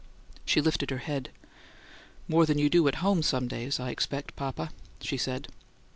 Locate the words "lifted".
0.61-0.89